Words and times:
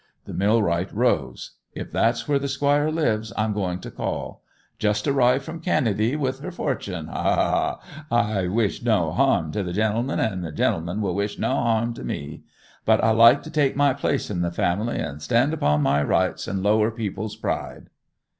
The 0.25 0.33
millwright 0.33 0.91
rose. 0.91 1.57
'If 1.75 1.91
that's 1.91 2.27
where 2.27 2.39
the 2.39 2.47
squire 2.47 2.89
lives 2.89 3.31
I'm 3.37 3.53
going 3.53 3.79
to 3.81 3.91
call. 3.91 4.41
Just 4.79 5.07
arrived 5.07 5.43
from 5.45 5.61
Canady 5.61 6.15
with 6.17 6.39
her 6.39 6.49
fortune—ha, 6.51 7.13
ha! 7.13 8.05
I 8.11 8.47
wish 8.47 8.81
no 8.81 9.11
harm 9.11 9.51
to 9.51 9.61
the 9.61 9.73
gennleman, 9.73 10.19
and 10.19 10.43
the 10.43 10.51
gennleman 10.51 11.01
will 11.01 11.13
wish 11.13 11.37
no 11.37 11.53
harm 11.53 11.93
to 11.93 12.03
me. 12.03 12.41
But 12.83 13.03
I 13.03 13.11
like 13.11 13.43
to 13.43 13.51
take 13.51 13.75
my 13.75 13.93
place 13.93 14.31
in 14.31 14.41
the 14.41 14.49
family, 14.49 14.97
and 14.97 15.21
stand 15.21 15.53
upon 15.53 15.83
my 15.83 16.01
rights, 16.01 16.47
and 16.47 16.63
lower 16.63 16.89
people's 16.89 17.35
pride! 17.35 17.91